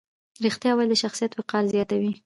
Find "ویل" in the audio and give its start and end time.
0.73-0.89